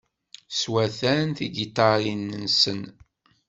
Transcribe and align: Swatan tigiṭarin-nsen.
Swatan 0.59 1.27
tigiṭarin-nsen. 1.37 2.81